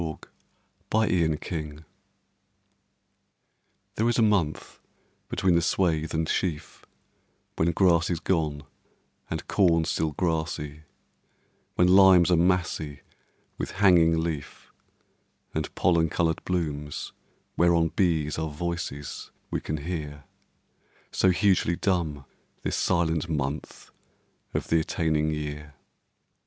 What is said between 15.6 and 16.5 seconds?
pollen coloured